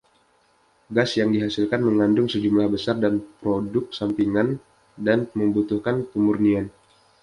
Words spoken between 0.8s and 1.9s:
Gas yang dihasilkan